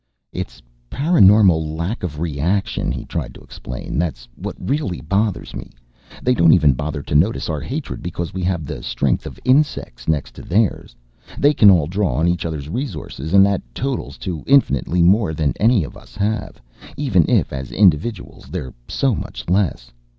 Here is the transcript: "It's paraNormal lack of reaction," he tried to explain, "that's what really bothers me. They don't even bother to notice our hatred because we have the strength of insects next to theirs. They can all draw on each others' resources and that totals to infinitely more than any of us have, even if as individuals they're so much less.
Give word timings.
"It's 0.33 0.63
paraNormal 0.89 1.75
lack 1.77 2.01
of 2.01 2.19
reaction," 2.19 2.91
he 2.91 3.05
tried 3.05 3.35
to 3.35 3.41
explain, 3.41 3.99
"that's 3.99 4.27
what 4.33 4.55
really 4.59 4.99
bothers 4.99 5.53
me. 5.53 5.69
They 6.23 6.33
don't 6.33 6.53
even 6.53 6.73
bother 6.73 7.03
to 7.03 7.13
notice 7.13 7.49
our 7.49 7.61
hatred 7.61 8.01
because 8.01 8.33
we 8.33 8.41
have 8.41 8.65
the 8.65 8.81
strength 8.81 9.27
of 9.27 9.39
insects 9.45 10.07
next 10.07 10.31
to 10.33 10.41
theirs. 10.41 10.95
They 11.37 11.53
can 11.53 11.69
all 11.69 11.85
draw 11.85 12.15
on 12.15 12.27
each 12.27 12.47
others' 12.47 12.67
resources 12.67 13.31
and 13.31 13.45
that 13.45 13.61
totals 13.75 14.17
to 14.25 14.43
infinitely 14.47 15.03
more 15.03 15.35
than 15.35 15.53
any 15.59 15.83
of 15.83 15.95
us 15.95 16.15
have, 16.15 16.59
even 16.97 17.23
if 17.29 17.53
as 17.53 17.71
individuals 17.71 18.45
they're 18.47 18.73
so 18.87 19.13
much 19.13 19.47
less. 19.51 19.91